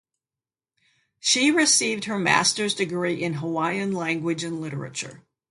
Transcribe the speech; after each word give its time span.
She 1.19 1.51
received 1.51 2.05
her 2.05 2.17
masters 2.17 2.73
degree 2.73 3.21
in 3.21 3.33
Hawaiian 3.35 3.91
language 3.91 4.43
and 4.43 4.59
literature. 4.59 5.21